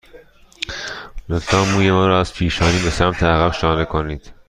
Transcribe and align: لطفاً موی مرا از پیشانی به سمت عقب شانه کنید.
لطفاً 1.29 1.65
موی 1.65 1.91
مرا 1.91 2.19
از 2.19 2.33
پیشانی 2.33 2.79
به 2.83 2.89
سمت 2.89 3.23
عقب 3.23 3.53
شانه 3.53 3.85
کنید. 3.85 4.31